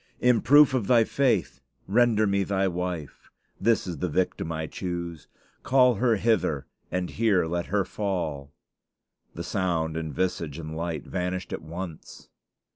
In 0.19 0.41
proof 0.41 0.73
of 0.73 0.87
thy 0.87 1.03
faith, 1.03 1.61
render 1.87 2.25
me 2.25 2.43
thy 2.43 2.67
wife. 2.67 3.29
This 3.59 3.85
is 3.85 3.99
the 3.99 4.09
victim 4.09 4.51
I 4.51 4.65
choose. 4.65 5.27
Call 5.61 5.93
her 6.01 6.15
hither, 6.15 6.65
and 6.89 7.07
here 7.07 7.45
let 7.45 7.67
her 7.67 7.85
fall." 7.85 8.51
The 9.35 9.43
sound 9.43 9.95
and 9.95 10.11
visage 10.11 10.57
and 10.57 10.75
light 10.75 11.03
vanished 11.05 11.53
at 11.53 11.61
once. 11.61 12.29